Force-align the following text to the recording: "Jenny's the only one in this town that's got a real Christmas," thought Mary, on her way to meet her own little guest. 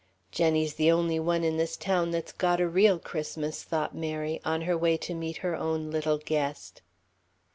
"Jenny's 0.31 0.73
the 0.73 0.89
only 0.91 1.19
one 1.19 1.43
in 1.43 1.57
this 1.57 1.77
town 1.77 2.09
that's 2.09 2.31
got 2.31 2.59
a 2.59 2.67
real 2.67 2.97
Christmas," 2.97 3.61
thought 3.63 3.93
Mary, 3.93 4.41
on 4.43 4.61
her 4.61 4.75
way 4.75 4.97
to 4.97 5.13
meet 5.13 5.37
her 5.45 5.55
own 5.55 5.91
little 5.91 6.17
guest. 6.17 6.81